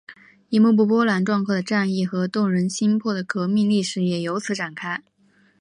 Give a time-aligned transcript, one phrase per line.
[0.49, 5.03] 一幕幕波澜壮阔的战役和动人心魄的革命历史也由此展开。